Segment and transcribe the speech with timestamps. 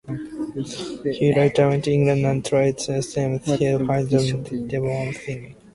[1.11, 5.53] He later went to England and trained there for the higher demands of singing.